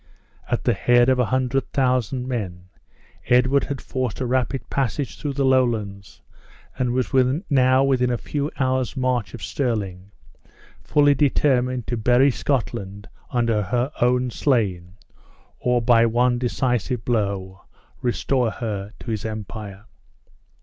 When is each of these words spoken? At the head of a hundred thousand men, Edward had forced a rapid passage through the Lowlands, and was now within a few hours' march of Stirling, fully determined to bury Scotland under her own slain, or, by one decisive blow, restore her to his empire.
At 0.49 0.63
the 0.63 0.73
head 0.73 1.09
of 1.09 1.19
a 1.19 1.25
hundred 1.25 1.71
thousand 1.73 2.27
men, 2.27 2.69
Edward 3.27 3.65
had 3.65 3.79
forced 3.79 4.19
a 4.19 4.25
rapid 4.25 4.67
passage 4.67 5.19
through 5.19 5.33
the 5.33 5.45
Lowlands, 5.45 6.23
and 6.75 6.91
was 6.91 7.13
now 7.51 7.83
within 7.83 8.09
a 8.09 8.17
few 8.17 8.49
hours' 8.59 8.97
march 8.97 9.35
of 9.35 9.43
Stirling, 9.43 10.09
fully 10.81 11.13
determined 11.13 11.85
to 11.85 11.97
bury 11.97 12.31
Scotland 12.31 13.09
under 13.29 13.61
her 13.61 13.91
own 14.01 14.31
slain, 14.31 14.93
or, 15.59 15.83
by 15.83 16.07
one 16.07 16.39
decisive 16.39 17.05
blow, 17.05 17.61
restore 18.01 18.49
her 18.49 18.93
to 19.01 19.11
his 19.11 19.23
empire. 19.23 19.85